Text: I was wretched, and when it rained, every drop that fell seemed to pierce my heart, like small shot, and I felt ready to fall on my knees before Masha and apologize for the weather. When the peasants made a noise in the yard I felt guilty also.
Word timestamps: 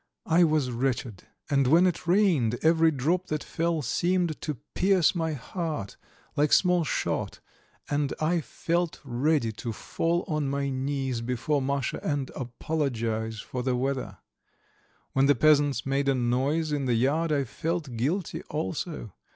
I 0.25 0.43
was 0.45 0.71
wretched, 0.71 1.25
and 1.47 1.67
when 1.67 1.85
it 1.85 2.07
rained, 2.07 2.57
every 2.63 2.89
drop 2.89 3.27
that 3.27 3.43
fell 3.43 3.83
seemed 3.83 4.41
to 4.41 4.55
pierce 4.73 5.13
my 5.13 5.33
heart, 5.33 5.95
like 6.35 6.53
small 6.53 6.83
shot, 6.83 7.39
and 7.87 8.11
I 8.19 8.41
felt 8.41 8.99
ready 9.03 9.51
to 9.51 9.71
fall 9.71 10.23
on 10.27 10.49
my 10.49 10.71
knees 10.71 11.21
before 11.21 11.61
Masha 11.61 12.03
and 12.03 12.31
apologize 12.35 13.41
for 13.41 13.61
the 13.61 13.75
weather. 13.75 14.17
When 15.13 15.27
the 15.27 15.35
peasants 15.35 15.85
made 15.85 16.09
a 16.09 16.15
noise 16.15 16.71
in 16.71 16.85
the 16.85 16.95
yard 16.95 17.31
I 17.31 17.43
felt 17.43 17.95
guilty 17.95 18.41
also. 18.49 19.13